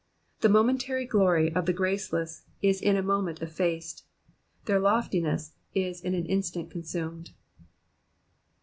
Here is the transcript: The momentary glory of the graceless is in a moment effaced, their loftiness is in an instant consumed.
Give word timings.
The 0.39 0.49
momentary 0.49 1.05
glory 1.05 1.53
of 1.53 1.67
the 1.67 1.73
graceless 1.73 2.41
is 2.63 2.81
in 2.81 2.97
a 2.97 3.03
moment 3.03 3.39
effaced, 3.39 4.03
their 4.65 4.79
loftiness 4.79 5.51
is 5.75 6.01
in 6.01 6.15
an 6.15 6.25
instant 6.25 6.71
consumed. 6.71 7.33